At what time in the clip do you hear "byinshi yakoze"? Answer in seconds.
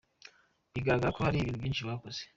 1.61-2.19